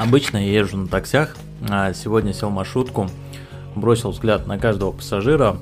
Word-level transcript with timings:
Обычно 0.00 0.38
я 0.38 0.60
езжу 0.60 0.78
на 0.78 0.88
таксях, 0.88 1.36
а 1.68 1.92
сегодня 1.92 2.32
сел 2.32 2.48
маршрутку, 2.48 3.10
бросил 3.76 4.12
взгляд 4.12 4.46
на 4.46 4.58
каждого 4.58 4.92
пассажира, 4.92 5.58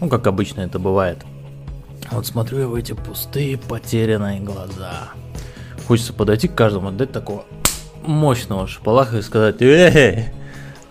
ну, 0.00 0.08
как 0.08 0.26
обычно 0.26 0.62
это 0.62 0.78
бывает. 0.78 1.18
Вот 2.10 2.24
смотрю 2.24 2.60
я 2.60 2.66
в 2.66 2.74
эти 2.74 2.92
пустые, 2.92 3.58
потерянные 3.58 4.40
глаза. 4.40 5.10
Хочется 5.86 6.14
подойти 6.14 6.48
к 6.48 6.54
каждому, 6.54 6.92
дать 6.92 7.12
такого 7.12 7.44
мощного 8.06 8.66
шпалаха 8.66 9.18
и 9.18 9.22
сказать, 9.22 9.60
эй, 9.60 10.30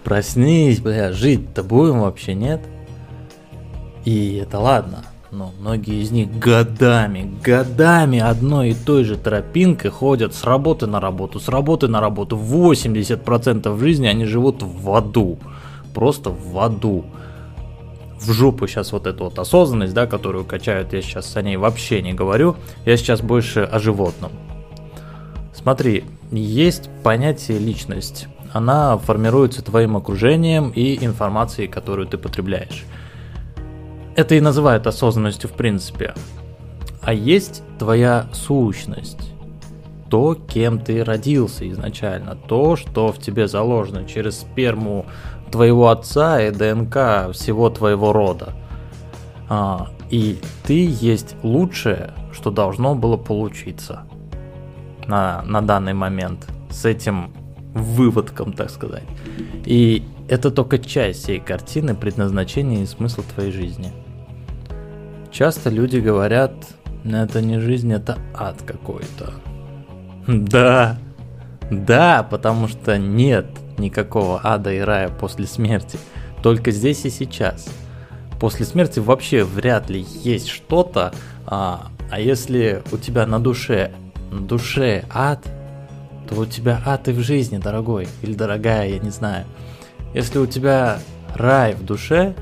проснись, 0.03 0.79
бля, 0.79 1.13
жить-то 1.13 1.63
будем 1.63 2.01
вообще, 2.01 2.35
нет? 2.35 2.61
И 4.05 4.35
это 4.35 4.59
ладно, 4.59 5.03
но 5.33 5.51
многие 5.59 6.03
из 6.03 6.11
них 6.11 6.37
годами, 6.37 7.33
годами 7.43 8.19
одной 8.19 8.69
и 8.69 8.73
той 8.75 9.03
же 9.03 9.17
тропинкой 9.17 9.89
ходят 9.89 10.35
с 10.35 10.43
работы 10.43 10.85
на 10.85 10.99
работу, 10.99 11.39
с 11.39 11.47
работы 11.47 11.87
на 11.87 11.99
работу. 11.99 12.37
80% 12.37 13.79
жизни 13.79 14.05
они 14.05 14.25
живут 14.25 14.61
в 14.61 14.93
аду, 14.93 15.39
просто 15.95 16.29
в 16.29 16.59
аду. 16.59 17.05
В 18.21 18.31
жопу 18.31 18.67
сейчас 18.67 18.91
вот 18.91 19.07
эту 19.07 19.23
вот 19.25 19.39
осознанность, 19.39 19.95
да, 19.95 20.05
которую 20.05 20.45
качают, 20.45 20.93
я 20.93 21.01
сейчас 21.01 21.35
о 21.35 21.41
ней 21.41 21.57
вообще 21.57 22.03
не 22.03 22.13
говорю, 22.13 22.55
я 22.85 22.95
сейчас 22.95 23.21
больше 23.21 23.61
о 23.61 23.79
животном. 23.79 24.31
Смотри, 25.51 26.03
есть 26.31 26.91
понятие 27.01 27.57
личность. 27.57 28.27
Она 28.53 28.99
формируется 28.99 29.63
твоим 29.63 29.97
окружением 29.97 30.69
и 30.69 31.03
информацией, 31.03 31.67
которую 31.67 32.07
ты 32.07 32.19
потребляешь. 32.19 32.85
Это 34.15 34.35
и 34.35 34.41
называют 34.41 34.85
осознанностью 34.85 35.49
в 35.49 35.53
принципе. 35.53 36.13
А 37.01 37.13
есть 37.13 37.63
твоя 37.79 38.27
сущность. 38.31 39.31
То, 40.09 40.35
кем 40.35 40.79
ты 40.79 41.03
родился 41.03 41.67
изначально. 41.69 42.35
То, 42.35 42.75
что 42.75 43.11
в 43.11 43.17
тебе 43.17 43.47
заложено 43.47 44.05
через 44.07 44.41
сперму 44.41 45.07
твоего 45.51 45.89
отца 45.89 46.39
и 46.41 46.51
ДНК 46.51 47.31
всего 47.33 47.69
твоего 47.69 48.13
рода. 48.13 48.53
А, 49.49 49.89
и 50.11 50.37
ты 50.63 50.87
есть 50.87 51.35
лучшее, 51.41 52.11
что 52.31 52.51
должно 52.51 52.93
было 52.93 53.17
получиться 53.17 54.03
на, 55.07 55.41
на 55.43 55.61
данный 55.61 55.93
момент 55.93 56.47
с 56.69 56.85
этим 56.85 57.33
выводком, 57.73 58.53
так 58.53 58.69
сказать. 58.69 59.03
И 59.65 60.03
это 60.27 60.51
только 60.51 60.77
часть 60.77 61.23
всей 61.23 61.39
картины 61.39 61.95
предназначения 61.95 62.83
и 62.83 62.85
смысла 62.85 63.23
твоей 63.23 63.51
жизни. 63.51 63.91
Часто 65.33 65.71
люди 65.71 65.97
говорят, 65.97 66.53
это 67.03 67.41
не 67.41 67.59
жизнь, 67.59 67.91
это 67.91 68.19
ад 68.35 68.61
какой-то. 68.61 69.33
Да, 70.27 70.99
да, 71.71 72.21
потому 72.21 72.67
что 72.67 72.99
нет 72.99 73.47
никакого 73.79 74.41
ада 74.43 74.71
и 74.71 74.77
рая 74.77 75.09
после 75.09 75.47
смерти. 75.47 75.97
Только 76.43 76.69
здесь 76.69 77.03
и 77.05 77.09
сейчас. 77.09 77.67
После 78.39 78.63
смерти 78.63 78.99
вообще 78.99 79.43
вряд 79.43 79.89
ли 79.89 80.05
есть 80.23 80.49
что-то, 80.49 81.11
а, 81.47 81.87
а 82.11 82.19
если 82.19 82.83
у 82.91 82.97
тебя 82.97 83.25
на 83.25 83.39
душе, 83.39 83.91
на 84.29 84.41
душе 84.41 85.03
ад, 85.11 85.43
то 86.29 86.35
у 86.35 86.45
тебя 86.45 86.79
ад 86.85 87.07
и 87.07 87.11
в 87.11 87.21
жизни, 87.21 87.57
дорогой, 87.57 88.07
или 88.21 88.35
дорогая, 88.35 88.87
я 88.87 88.99
не 88.99 89.09
знаю. 89.09 89.45
Если 90.13 90.37
у 90.37 90.45
тебя 90.45 90.99
рай 91.33 91.73
в 91.73 91.83
душе, 91.83 92.35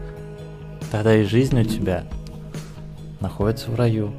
тогда 0.92 1.16
и 1.16 1.24
жизнь 1.24 1.58
у 1.58 1.64
тебя 1.64 2.04
находится 3.22 3.72
в 3.72 3.76
раю. 3.76 4.12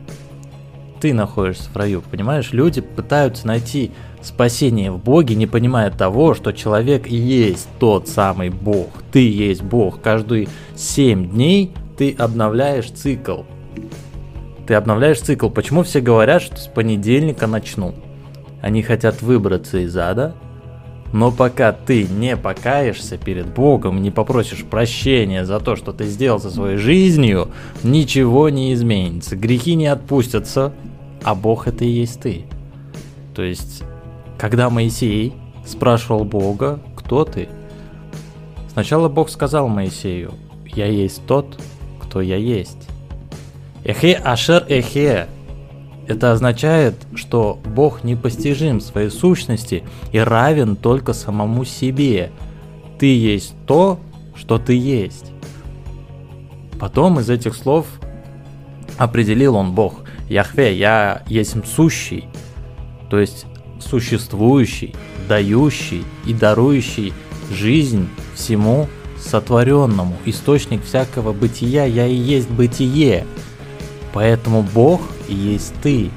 Ты 1.00 1.12
находишься 1.12 1.68
в 1.68 1.76
раю, 1.76 2.00
понимаешь? 2.00 2.52
Люди 2.52 2.80
пытаются 2.80 3.46
найти 3.46 3.90
спасение 4.20 4.92
в 4.92 5.02
Боге, 5.02 5.34
не 5.34 5.48
понимая 5.48 5.90
того, 5.90 6.34
что 6.34 6.52
человек 6.52 7.08
и 7.08 7.16
есть 7.16 7.68
тот 7.80 8.08
самый 8.08 8.50
Бог. 8.50 8.88
Ты 9.10 9.28
есть 9.28 9.62
Бог. 9.62 10.00
Каждые 10.00 10.48
7 10.76 11.30
дней 11.30 11.72
ты 11.98 12.14
обновляешь 12.16 12.90
цикл. 12.90 13.42
Ты 14.66 14.74
обновляешь 14.74 15.20
цикл. 15.20 15.48
Почему 15.48 15.82
все 15.82 16.00
говорят, 16.00 16.40
что 16.40 16.56
с 16.56 16.68
понедельника 16.68 17.48
начну? 17.48 17.94
Они 18.60 18.82
хотят 18.82 19.22
выбраться 19.22 19.78
из 19.78 19.96
ада, 19.96 20.36
но 21.12 21.30
пока 21.30 21.72
ты 21.72 22.04
не 22.04 22.36
покаешься 22.36 23.18
перед 23.18 23.46
Богом, 23.46 24.00
не 24.02 24.10
попросишь 24.10 24.64
прощения 24.64 25.44
за 25.44 25.60
то, 25.60 25.76
что 25.76 25.92
ты 25.92 26.06
сделал 26.06 26.40
со 26.40 26.50
своей 26.50 26.78
жизнью, 26.78 27.48
ничего 27.82 28.48
не 28.48 28.72
изменится. 28.72 29.36
Грехи 29.36 29.74
не 29.74 29.86
отпустятся, 29.86 30.72
а 31.22 31.34
Бог 31.34 31.68
это 31.68 31.84
и 31.84 31.88
есть 31.88 32.20
ты. 32.20 32.46
То 33.34 33.42
есть, 33.42 33.82
когда 34.38 34.70
Моисей 34.70 35.34
спрашивал 35.66 36.24
Бога, 36.24 36.80
кто 36.96 37.24
ты? 37.24 37.48
Сначала 38.72 39.08
Бог 39.10 39.28
сказал 39.28 39.68
Моисею, 39.68 40.32
я 40.64 40.86
есть 40.86 41.22
тот, 41.26 41.60
кто 42.00 42.22
я 42.22 42.36
есть. 42.36 42.88
Эхе 43.84 44.14
ашер 44.14 44.64
эхе, 44.68 45.28
это 46.12 46.32
означает, 46.32 46.94
что 47.14 47.58
Бог 47.64 48.04
непостижим 48.04 48.80
своей 48.80 49.10
сущности 49.10 49.82
и 50.12 50.18
равен 50.18 50.76
только 50.76 51.12
самому 51.12 51.64
себе. 51.64 52.30
Ты 52.98 53.16
есть 53.16 53.54
то, 53.66 53.98
что 54.36 54.58
ты 54.58 54.74
есть. 54.74 55.32
Потом 56.78 57.20
из 57.20 57.30
этих 57.30 57.54
слов 57.54 57.86
определил 58.98 59.56
он 59.56 59.72
Бог. 59.72 60.00
Яхве, 60.28 60.76
я 60.76 61.22
есть 61.26 61.56
сущий, 61.66 62.26
то 63.10 63.18
есть 63.18 63.46
существующий, 63.80 64.94
дающий 65.28 66.04
и 66.26 66.32
дарующий 66.32 67.12
жизнь 67.50 68.08
всему 68.34 68.88
сотворенному. 69.18 70.16
Источник 70.24 70.84
всякого 70.84 71.32
бытия, 71.32 71.84
я 71.84 72.06
и 72.06 72.14
есть 72.14 72.50
бытие. 72.50 73.26
Поэтому 74.12 74.62
Бог 74.62 75.00
и 75.28 75.34
есть 75.34 75.74
ты. 75.82 76.10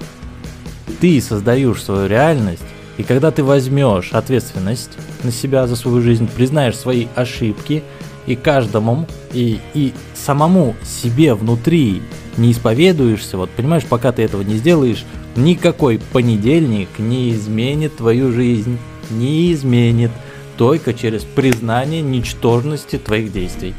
Ты 0.99 1.19
создаешь 1.21 1.83
свою 1.83 2.07
реальность, 2.07 2.63
и 2.97 3.03
когда 3.03 3.31
ты 3.31 3.43
возьмешь 3.43 4.11
ответственность 4.13 4.91
на 5.23 5.31
себя 5.31 5.67
за 5.67 5.75
свою 5.75 6.01
жизнь, 6.01 6.29
признаешь 6.33 6.77
свои 6.77 7.07
ошибки, 7.15 7.83
и 8.25 8.35
каждому, 8.35 9.07
и, 9.33 9.59
и 9.75 9.93
самому 10.15 10.75
себе 10.83 11.35
внутри 11.35 12.01
не 12.37 12.51
исповедуешься, 12.51 13.37
вот 13.37 13.51
понимаешь, 13.51 13.85
пока 13.85 14.11
ты 14.11 14.23
этого 14.23 14.41
не 14.41 14.55
сделаешь, 14.55 15.05
никакой 15.35 15.99
понедельник 16.11 16.89
не 16.97 17.31
изменит 17.33 17.97
твою 17.97 18.31
жизнь, 18.31 18.79
не 19.11 19.53
изменит, 19.53 20.11
только 20.57 20.93
через 20.93 21.23
признание 21.23 22.01
ничтожности 22.01 22.97
твоих 22.97 23.31
действий 23.31 23.75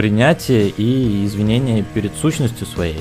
принятие 0.00 0.70
и 0.70 1.26
извинение 1.26 1.82
перед 1.82 2.14
сущностью 2.14 2.66
своей, 2.66 2.96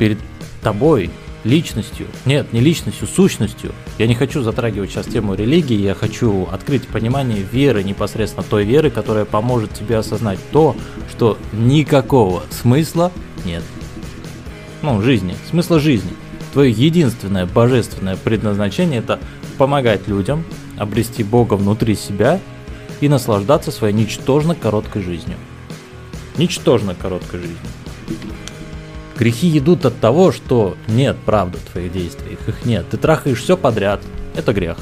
перед 0.00 0.18
тобой, 0.62 1.10
личностью. 1.44 2.06
Нет, 2.24 2.52
не 2.54 2.60
личностью, 2.60 3.06
сущностью. 3.06 3.72
Я 3.98 4.06
не 4.06 4.14
хочу 4.14 4.42
затрагивать 4.42 4.90
сейчас 4.90 5.06
тему 5.06 5.34
религии, 5.34 5.76
я 5.76 5.94
хочу 5.94 6.48
открыть 6.50 6.88
понимание 6.88 7.42
веры, 7.52 7.84
непосредственно 7.84 8.42
той 8.42 8.64
веры, 8.64 8.90
которая 8.90 9.26
поможет 9.26 9.72
тебе 9.74 9.98
осознать 9.98 10.38
то, 10.52 10.74
что 11.10 11.38
никакого 11.52 12.42
смысла 12.50 13.12
нет. 13.44 13.62
Ну, 14.82 15.02
жизни, 15.02 15.36
смысла 15.50 15.78
жизни. 15.78 16.10
Твое 16.54 16.72
единственное 16.72 17.46
божественное 17.46 18.16
предназначение 18.16 19.00
это 19.00 19.20
помогать 19.58 20.08
людям 20.08 20.44
обрести 20.78 21.22
Бога 21.22 21.54
внутри 21.54 21.94
себя 21.94 22.40
и 23.02 23.08
наслаждаться 23.08 23.70
своей 23.70 23.94
ничтожно 23.94 24.54
короткой 24.54 25.02
жизнью 25.02 25.36
ничтожно 26.40 26.94
короткой 26.94 27.40
жизни. 27.40 27.56
Грехи 29.20 29.58
идут 29.58 29.84
от 29.84 30.00
того, 30.00 30.32
что 30.32 30.78
нет 30.88 31.14
правды 31.26 31.58
в 31.58 31.72
твоих 31.72 31.92
действиях, 31.92 32.38
их 32.48 32.64
нет. 32.64 32.86
Ты 32.90 32.96
трахаешь 32.96 33.42
все 33.42 33.54
подряд, 33.54 34.00
это 34.34 34.54
грех. 34.54 34.78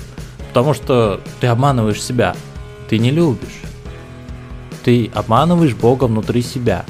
Потому 0.50 0.74
что 0.74 1.20
ты 1.40 1.48
обманываешь 1.48 2.00
себя, 2.00 2.36
ты 2.88 2.98
не 3.00 3.10
любишь. 3.10 3.60
Ты 4.84 5.10
обманываешь 5.12 5.74
Бога 5.74 6.04
внутри 6.04 6.42
себя. 6.42 6.84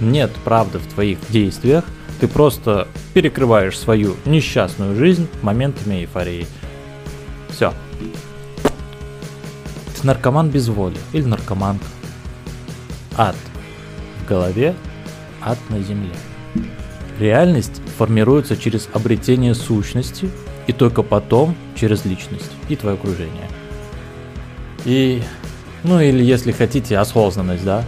Нет 0.00 0.30
правды 0.44 0.78
в 0.78 0.86
твоих 0.86 1.18
действиях, 1.30 1.82
ты 2.20 2.28
просто 2.28 2.86
перекрываешь 3.12 3.76
свою 3.76 4.14
несчастную 4.24 4.94
жизнь 4.94 5.26
моментами 5.42 6.02
эйфории. 6.02 6.46
Все. 7.48 7.74
Ты 10.00 10.06
наркоман 10.06 10.48
без 10.48 10.68
воли 10.68 10.98
или 11.12 11.24
наркоманка. 11.24 11.86
Ад 13.16 13.34
голове, 14.28 14.76
ад 15.42 15.58
на 15.70 15.80
земле. 15.80 16.14
Реальность 17.18 17.80
формируется 17.96 18.56
через 18.56 18.88
обретение 18.92 19.54
сущности 19.54 20.30
и 20.66 20.72
только 20.72 21.02
потом 21.02 21.56
через 21.74 22.04
личность 22.04 22.50
и 22.68 22.76
твое 22.76 22.94
окружение. 22.94 23.48
И, 24.84 25.22
ну 25.82 26.00
или 26.00 26.22
если 26.22 26.52
хотите, 26.52 26.98
осознанность, 26.98 27.64
да? 27.64 27.84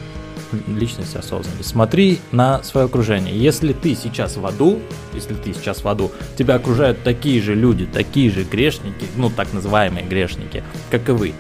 личность 0.66 1.16
осознанной. 1.16 1.62
Смотри 1.62 2.18
на 2.32 2.62
свое 2.62 2.86
окружение. 2.86 3.36
Если 3.36 3.72
ты 3.72 3.94
сейчас 3.94 4.36
в 4.36 4.44
аду, 4.44 4.80
если 5.14 5.34
ты 5.34 5.52
сейчас 5.54 5.84
в 5.84 5.88
аду, 5.88 6.10
тебя 6.36 6.56
окружают 6.56 7.02
такие 7.02 7.40
же 7.40 7.54
люди, 7.54 7.86
такие 7.86 8.30
же 8.30 8.44
грешники, 8.44 9.06
ну 9.16 9.30
так 9.30 9.52
называемые 9.52 10.06
грешники, 10.06 10.64
как 10.90 11.08
и 11.08 11.12
вы, 11.12 11.34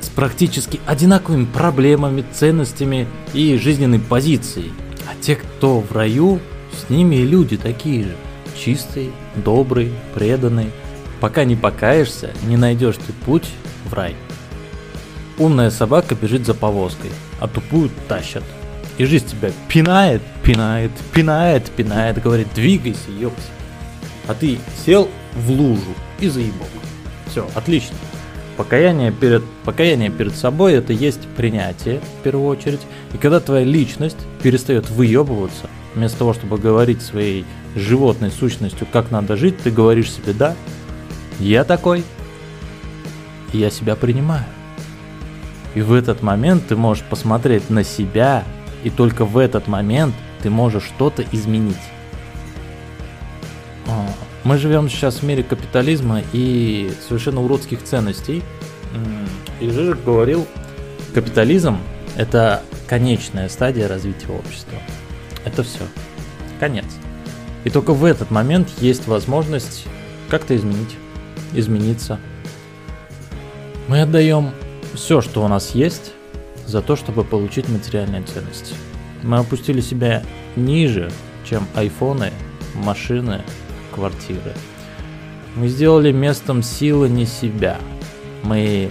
с 0.00 0.08
практически 0.08 0.80
одинаковыми 0.86 1.46
проблемами, 1.46 2.24
ценностями 2.32 3.06
и 3.32 3.56
жизненной 3.56 4.00
позицией. 4.00 4.72
А 5.06 5.14
те, 5.20 5.36
кто 5.36 5.80
в 5.80 5.92
раю, 5.92 6.40
с 6.74 6.90
ними 6.90 7.16
и 7.16 7.26
люди 7.26 7.56
такие 7.56 8.04
же. 8.04 8.16
Чистый, 8.56 9.10
добрый, 9.36 9.92
преданный. 10.14 10.70
Пока 11.20 11.44
не 11.44 11.56
покаешься, 11.56 12.32
не 12.46 12.56
найдешь 12.56 12.96
ты 12.96 13.12
путь 13.24 13.48
в 13.84 13.94
рай. 13.94 14.14
Умная 15.38 15.70
собака 15.70 16.14
бежит 16.14 16.46
за 16.46 16.54
повозкой, 16.54 17.10
а 17.40 17.48
тупую 17.48 17.90
тащат. 18.08 18.44
И 18.98 19.04
жизнь 19.04 19.26
тебя 19.26 19.50
пинает, 19.68 20.22
пинает, 20.44 20.92
пинает, 21.12 21.70
пинает, 21.70 22.22
говорит, 22.22 22.48
двигайся, 22.54 23.10
ёпс. 23.18 23.42
А 24.28 24.34
ты 24.34 24.58
сел 24.84 25.08
в 25.34 25.50
лужу 25.50 25.94
и 26.20 26.28
заебал. 26.28 26.68
Все, 27.28 27.48
отлично. 27.54 27.96
Покаяние 28.56 29.10
перед, 29.10 29.42
покаяние 29.64 30.10
перед 30.10 30.36
собой 30.36 30.74
это 30.74 30.92
есть 30.92 31.26
принятие, 31.36 32.00
в 32.20 32.22
первую 32.22 32.46
очередь. 32.46 32.80
И 33.12 33.16
когда 33.16 33.40
твоя 33.40 33.64
личность 33.64 34.18
перестает 34.42 34.88
выебываться, 34.90 35.68
вместо 35.94 36.18
того, 36.18 36.34
чтобы 36.34 36.58
говорить 36.58 37.02
своей 37.02 37.44
животной 37.74 38.30
сущностью, 38.30 38.86
как 38.90 39.10
надо 39.10 39.36
жить, 39.36 39.58
ты 39.58 39.70
говоришь 39.70 40.12
себе, 40.12 40.32
да, 40.32 40.54
я 41.38 41.64
такой, 41.64 42.04
я 43.52 43.70
себя 43.70 43.96
принимаю. 43.96 44.44
И 45.74 45.80
в 45.80 45.92
этот 45.92 46.22
момент 46.22 46.68
ты 46.68 46.76
можешь 46.76 47.04
посмотреть 47.04 47.68
на 47.70 47.82
себя, 47.82 48.44
и 48.84 48.90
только 48.90 49.24
в 49.24 49.38
этот 49.38 49.66
момент 49.66 50.14
ты 50.42 50.50
можешь 50.50 50.84
что-то 50.84 51.24
изменить. 51.32 51.76
А, 53.88 54.06
мы 54.44 54.58
живем 54.58 54.88
сейчас 54.88 55.16
в 55.16 55.22
мире 55.24 55.42
капитализма 55.42 56.22
и 56.32 56.92
совершенно 57.08 57.42
уродских 57.42 57.82
ценностей. 57.82 58.42
И 59.60 59.68
Жижик 59.68 60.04
говорил, 60.04 60.46
капитализм– 61.12 61.78
это 62.16 62.62
конечная 62.86 63.48
стадия 63.48 63.88
развития 63.88 64.28
общества. 64.28 64.78
Это 65.44 65.62
все. 65.62 65.86
Конец. 66.60 66.86
И 67.64 67.70
только 67.70 67.92
в 67.92 68.04
этот 68.04 68.30
момент 68.30 68.68
есть 68.78 69.06
возможность 69.06 69.86
как-то 70.28 70.56
изменить, 70.56 70.96
измениться. 71.52 72.18
Мы 73.88 74.02
отдаем 74.02 74.52
все, 74.94 75.20
что 75.20 75.44
у 75.44 75.48
нас 75.48 75.74
есть, 75.74 76.12
за 76.66 76.80
то, 76.80 76.96
чтобы 76.96 77.24
получить 77.24 77.68
материальные 77.68 78.22
ценности. 78.22 78.74
Мы 79.22 79.38
опустили 79.38 79.80
себя 79.80 80.22
ниже, 80.56 81.10
чем 81.48 81.66
айфоны, 81.74 82.32
машины, 82.74 83.42
квартиры. 83.94 84.54
Мы 85.56 85.68
сделали 85.68 86.10
местом 86.10 86.62
силы 86.62 87.08
не 87.08 87.26
себя. 87.26 87.78
Мы 88.42 88.90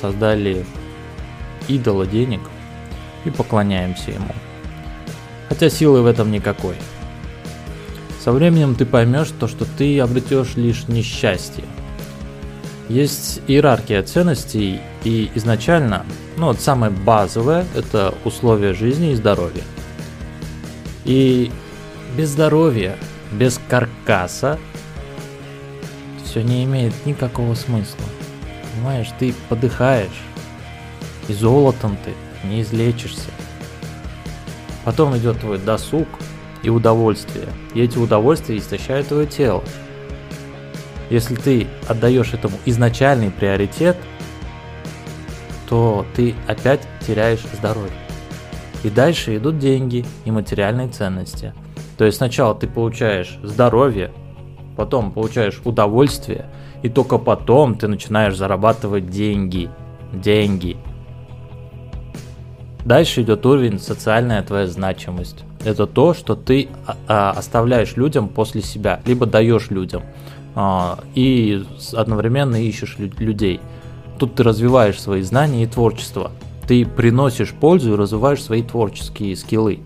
создали 0.00 0.64
идола 1.68 2.06
денег 2.06 2.40
и 3.24 3.30
поклоняемся 3.30 4.12
ему. 4.12 4.34
Хотя 5.48 5.70
силы 5.70 6.02
в 6.02 6.06
этом 6.06 6.30
никакой. 6.30 6.76
Со 8.22 8.32
временем 8.32 8.74
ты 8.74 8.84
поймешь 8.84 9.28
то, 9.38 9.48
что 9.48 9.64
ты 9.64 9.98
обретешь 10.00 10.56
лишь 10.56 10.88
несчастье– 10.88 11.64
есть 12.88 13.42
иерархия 13.46 14.02
ценностей, 14.02 14.80
и 15.04 15.30
изначально, 15.34 16.06
ну 16.38 16.46
вот 16.46 16.60
самое 16.60 16.90
базовое, 16.90 17.66
это 17.74 18.14
условия 18.24 18.72
жизни 18.72 19.12
и 19.12 19.14
здоровья. 19.14 19.62
И 21.04 21.52
без 22.16 22.30
здоровья, 22.30 22.96
без 23.32 23.60
каркаса 23.68 24.58
все 26.24 26.42
не 26.42 26.64
имеет 26.64 26.94
никакого 27.04 27.54
смысла. 27.54 28.04
Понимаешь, 28.74 29.08
ты 29.18 29.34
подыхаешь, 29.50 30.22
и 31.28 31.34
золотом 31.34 31.98
ты 32.04 32.14
не 32.48 32.62
излечишься. 32.62 33.30
Потом 34.84 35.16
идет 35.16 35.40
твой 35.40 35.58
досуг 35.58 36.08
и 36.62 36.70
удовольствие. 36.70 37.46
И 37.74 37.82
эти 37.82 37.98
удовольствия 37.98 38.56
истощают 38.56 39.08
твое 39.08 39.26
тело. 39.26 39.62
Если 41.10 41.34
ты 41.34 41.66
отдаешь 41.88 42.34
этому 42.34 42.56
изначальный 42.66 43.30
приоритет, 43.30 43.96
то 45.68 46.04
ты 46.14 46.34
опять 46.46 46.80
теряешь 47.06 47.44
здоровье. 47.54 47.92
И 48.84 48.90
дальше 48.90 49.36
идут 49.36 49.58
деньги 49.58 50.04
и 50.24 50.30
материальные 50.30 50.88
ценности. 50.88 51.52
То 51.96 52.04
есть 52.04 52.18
сначала 52.18 52.54
ты 52.54 52.68
получаешь 52.68 53.38
здоровье, 53.42 54.12
потом 54.76 55.10
получаешь 55.10 55.60
удовольствие, 55.64 56.46
и 56.82 56.88
только 56.88 57.18
потом 57.18 57.76
ты 57.76 57.88
начинаешь 57.88 58.36
зарабатывать 58.36 59.10
деньги. 59.10 59.68
Деньги. 60.12 60.76
Дальше 62.84 63.22
идет 63.22 63.44
уровень 63.44 63.78
социальная 63.78 64.42
твоя 64.42 64.66
значимость. 64.66 65.44
Это 65.64 65.86
то, 65.86 66.14
что 66.14 66.34
ты 66.36 66.68
а, 66.86 66.96
а, 67.06 67.30
оставляешь 67.32 67.96
людям 67.96 68.28
после 68.28 68.62
себя, 68.62 69.00
либо 69.04 69.26
даешь 69.26 69.70
людям. 69.70 70.02
А, 70.54 70.98
и 71.14 71.64
одновременно 71.92 72.56
ищешь 72.56 72.96
людей. 72.98 73.60
Тут 74.18 74.34
ты 74.34 74.42
развиваешь 74.42 75.00
свои 75.00 75.22
знания 75.22 75.64
и 75.64 75.66
творчество. 75.66 76.30
Ты 76.66 76.84
приносишь 76.84 77.52
пользу 77.52 77.94
и 77.94 77.96
развиваешь 77.96 78.42
свои 78.42 78.62
творческие 78.62 79.36
скиллы. 79.36 79.80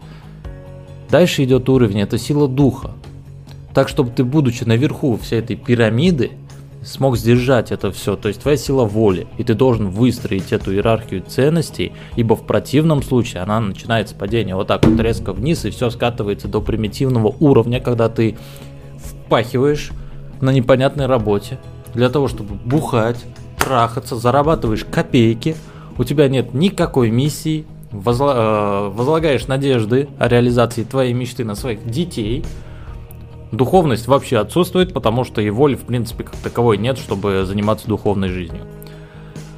Дальше 1.10 1.44
идет 1.44 1.68
уровень, 1.68 2.00
это 2.00 2.18
сила 2.18 2.48
духа. 2.48 2.92
Так, 3.74 3.88
чтобы 3.88 4.10
ты, 4.10 4.24
будучи 4.24 4.64
наверху 4.64 5.16
всей 5.16 5.40
этой 5.40 5.56
пирамиды, 5.56 6.32
смог 6.84 7.17
сдержать 7.17 7.73
это 7.73 7.93
все, 7.93 8.17
то 8.17 8.29
есть 8.29 8.40
твоя 8.43 8.56
сила 8.56 8.84
воли, 8.84 9.26
и 9.38 9.44
ты 9.44 9.55
должен 9.55 9.88
выстроить 9.90 10.52
эту 10.52 10.73
иерархию 10.73 11.23
ценностей, 11.23 11.93
ибо 12.17 12.34
в 12.37 12.46
противном 12.46 13.02
случае 13.02 13.43
она 13.43 13.61
начинает 13.61 14.08
с 14.08 14.12
падения 14.12 14.56
вот 14.56 14.69
так 14.69 14.84
вот 14.84 14.99
резко 15.00 15.32
вниз, 15.32 15.64
и 15.64 15.70
все 15.70 15.90
скатывается 15.90 16.49
до 16.49 16.61
примитивного 16.61 17.34
уровня, 17.40 17.81
когда 17.81 18.08
ты 18.08 18.37
впахиваешь 18.96 19.90
на 20.40 20.50
непонятной 20.50 21.06
работе. 21.06 21.58
Для 21.94 22.08
того, 22.08 22.29
чтобы 22.29 22.55
бухать, 22.55 23.23
трахаться, 23.58 24.17
зарабатываешь 24.17 24.85
копейки, 24.85 25.56
у 25.99 26.05
тебя 26.05 26.28
нет 26.28 26.55
никакой 26.55 27.11
миссии, 27.11 27.67
возла 27.93 28.35
э, 28.35 28.88
возлагаешь 28.88 29.46
надежды 29.46 30.08
о 30.19 30.28
реализации 30.28 30.85
твоей 30.85 31.12
мечты 31.12 31.44
на 31.44 31.55
своих 31.55 31.87
детей, 31.88 32.44
духовность 33.52 34.08
вообще 34.08 34.38
отсутствует, 34.38 34.93
потому 34.93 35.25
что 35.25 35.40
и 35.40 35.50
воли, 35.50 35.76
в 35.76 35.82
принципе, 35.82 36.25
как 36.25 36.37
таковой 36.37 36.78
нет, 36.78 36.99
чтобы 36.99 37.44
заниматься 37.44 37.87
духовной 37.87 38.28
жизнью. 38.28 38.66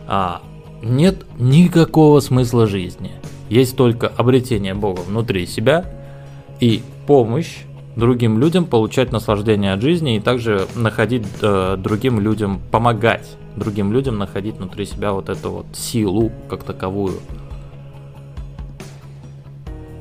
А 0.06 0.42
нет 0.82 1.24
никакого 1.38 2.20
смысла 2.20 2.66
жизни. 2.66 3.12
Есть 3.48 3.76
только 3.76 4.08
обретение 4.08 4.74
Бога 4.74 5.00
внутри 5.00 5.46
себя 5.46 5.84
и 6.60 6.82
помощь 7.06 7.62
другим 7.96 8.38
людям 8.38 8.64
получать 8.64 9.12
наслаждение 9.12 9.72
от 9.72 9.80
жизни 9.80 10.16
и 10.16 10.20
также 10.20 10.66
находить 10.74 11.26
э, 11.40 11.76
другим 11.78 12.20
людям, 12.20 12.60
помогать 12.70 13.36
другим 13.56 13.92
людям 13.92 14.18
находить 14.18 14.56
внутри 14.56 14.84
себя 14.84 15.12
вот 15.12 15.28
эту 15.28 15.50
вот 15.50 15.66
силу 15.72 16.32
как 16.48 16.64
таковую. 16.64 17.20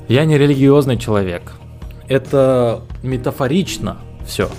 Я 0.07 0.25
не 0.25 0.37
религиозный 0.37 0.97
человек. 0.97 1.53
Это 2.07 2.81
метафорично 3.01 3.97
все. 4.25 4.49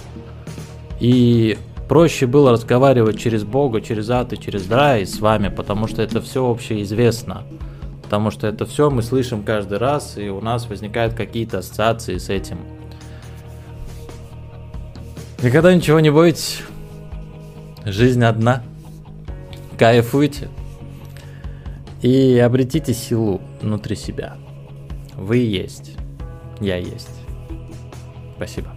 И 1.01 1.59
проще 1.89 2.27
было 2.27 2.53
разговаривать 2.53 3.19
через 3.19 3.45
Бога, 3.45 3.81
через 3.81 4.09
ад 4.11 4.33
и 4.33 4.41
через 4.41 4.71
рай 4.71 5.07
с 5.07 5.21
вами, 5.21 5.49
потому 5.49 5.87
что 5.87 6.03
это 6.03 6.21
все 6.21 6.49
общеизвестно. 6.49 7.45
Потому 8.03 8.31
что 8.31 8.47
это 8.47 8.65
все 8.67 8.91
мы 8.91 9.03
слышим 9.03 9.43
каждый 9.43 9.79
раз, 9.79 10.17
и 10.19 10.29
у 10.29 10.41
нас 10.41 10.67
возникают 10.69 11.15
какие-то 11.15 11.59
ассоциации 11.59 12.19
с 12.19 12.29
этим. 12.29 12.59
Никогда 15.43 15.75
ничего 15.75 16.01
не 16.01 16.11
бойтесь. 16.11 16.63
Жизнь 17.85 18.25
одна. 18.25 18.63
Кайфуйте. 19.79 20.49
И 22.01 22.39
обретите 22.39 22.95
силу 22.95 23.41
внутри 23.61 23.97
себя. 23.97 24.37
Вы 25.17 25.39
есть. 25.39 25.93
Я 26.61 26.77
есть. 26.77 27.24
Спасибо. 28.37 28.74